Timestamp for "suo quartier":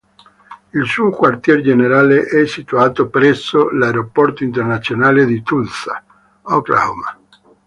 0.87-1.61